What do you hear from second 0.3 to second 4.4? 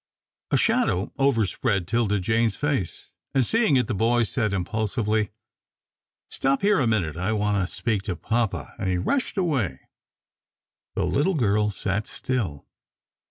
A shadow overspread 'Tilda Jane's face, and seeing it, the boy